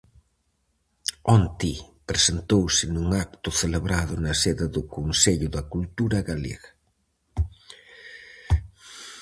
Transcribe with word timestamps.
Onte 1.37 1.71
presentouse 2.09 2.85
nun 2.95 3.07
acto 3.25 3.49
celebrado 3.61 4.13
na 4.25 4.33
sede 4.43 4.65
do 4.75 4.81
Consello 4.95 5.47
da 5.55 5.61
Cultura 5.73 6.19
Galega. 6.29 6.69